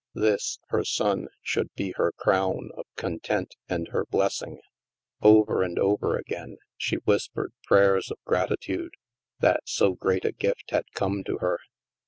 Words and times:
This, 0.15 0.57
her 0.69 0.83
son, 0.83 1.27
should 1.43 1.71
be 1.75 1.93
her 1.95 2.11
crown 2.17 2.71
of 2.75 2.87
content 2.95 3.55
and 3.69 3.89
her 3.89 4.03
blessing. 4.03 4.59
Over 5.21 5.61
and 5.61 5.77
over 5.77 6.17
again, 6.17 6.57
she 6.75 6.95
whispered 7.05 7.53
prayers 7.67 8.09
of 8.09 8.17
gratitude 8.25 8.95
that 9.41 9.61
so 9.65 9.93
great 9.93 10.25
a 10.25 10.31
gift 10.31 10.71
had 10.71 10.85
come 10.95 11.23
to 11.25 11.37
her. 11.37 11.59